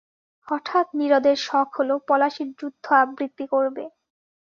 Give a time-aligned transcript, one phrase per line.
[0.47, 3.83] হঠাৎ নীরদের শখ হল পলাশির যুদ্ধ আবৃত্তি করবে।